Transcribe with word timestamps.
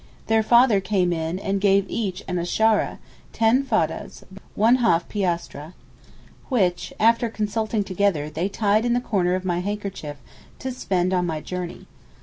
Their 0.25 0.41
father 0.41 0.81
came 0.81 1.13
in 1.13 1.37
and 1.37 1.61
gave 1.61 1.85
each 1.87 2.23
an 2.27 2.37
ashara 2.37 2.97
(10 3.33 3.63
foddahs, 3.63 4.23
½ 4.57 5.03
piastre) 5.09 5.73
which, 6.49 6.91
after 6.99 7.29
consulting 7.29 7.83
together, 7.83 8.27
they 8.27 8.49
tied 8.49 8.83
in 8.83 8.93
the 8.93 8.99
corner 8.99 9.35
of 9.35 9.45
my 9.45 9.59
handkerchief; 9.59 10.17
'to 10.57 10.71
spend 10.71 11.13
on 11.13 11.27
my 11.27 11.39
journey. 11.39 11.85